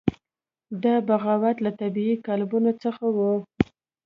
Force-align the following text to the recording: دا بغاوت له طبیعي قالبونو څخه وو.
دا 0.83 0.95
بغاوت 1.07 1.57
له 1.65 1.71
طبیعي 1.81 2.15
قالبونو 2.25 2.71
څخه 2.83 3.05
وو. 3.15 3.33